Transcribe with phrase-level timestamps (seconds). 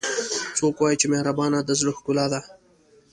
[0.57, 2.39] څوک وایي چې مهربانۍ د زړه ښکلا ده